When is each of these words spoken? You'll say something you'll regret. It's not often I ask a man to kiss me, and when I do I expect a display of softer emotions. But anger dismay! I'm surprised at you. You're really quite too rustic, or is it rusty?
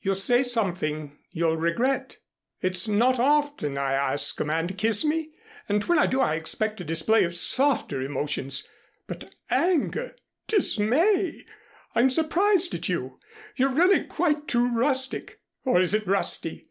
You'll 0.00 0.14
say 0.14 0.42
something 0.42 1.18
you'll 1.32 1.58
regret. 1.58 2.16
It's 2.62 2.88
not 2.88 3.20
often 3.20 3.76
I 3.76 3.92
ask 3.92 4.40
a 4.40 4.44
man 4.46 4.68
to 4.68 4.72
kiss 4.72 5.04
me, 5.04 5.34
and 5.68 5.84
when 5.84 5.98
I 5.98 6.06
do 6.06 6.18
I 6.22 6.36
expect 6.36 6.80
a 6.80 6.82
display 6.84 7.24
of 7.24 7.34
softer 7.34 8.00
emotions. 8.00 8.66
But 9.06 9.34
anger 9.50 10.16
dismay! 10.48 11.44
I'm 11.94 12.08
surprised 12.08 12.72
at 12.72 12.88
you. 12.88 13.20
You're 13.56 13.68
really 13.68 14.02
quite 14.04 14.48
too 14.48 14.66
rustic, 14.66 15.40
or 15.66 15.78
is 15.78 15.92
it 15.92 16.06
rusty? 16.06 16.70